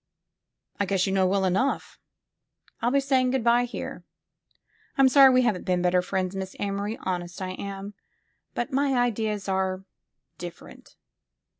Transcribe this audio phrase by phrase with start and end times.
[0.79, 1.99] '*I guess you know well enough.
[2.81, 4.03] I'll be saying good by here.
[4.97, 7.93] I'm sorry we haven't been better friends, Miss Amory, honest I am.
[8.55, 9.83] But my ideas are
[10.39, 10.95] different."